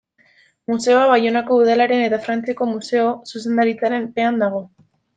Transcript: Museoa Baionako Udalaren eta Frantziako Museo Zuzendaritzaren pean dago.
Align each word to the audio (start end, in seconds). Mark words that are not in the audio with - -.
Museoa 0.71 1.03
Baionako 1.11 1.59
Udalaren 1.65 2.03
eta 2.07 2.21
Frantziako 2.25 2.69
Museo 2.73 3.15
Zuzendaritzaren 3.33 4.13
pean 4.19 4.47
dago. 4.47 4.69